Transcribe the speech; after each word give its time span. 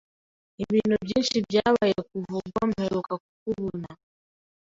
Ibintu 0.63 0.95
byinshi 1.05 1.35
byabaye 1.47 1.95
kuva 2.09 2.33
ubwo 2.41 2.61
mperuka 2.71 3.13
kukubona. 3.23 3.89